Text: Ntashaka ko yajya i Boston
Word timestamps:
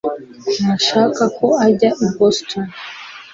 Ntashaka 0.61 1.23
ko 1.37 1.47
yajya 1.61 1.89
i 2.05 2.07
Boston 2.15 2.65